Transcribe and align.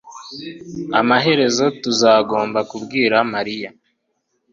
Amaherezo 0.99 1.65
tuzagomba 1.81 2.59
kubwira 2.71 3.17
mariya 3.33 3.69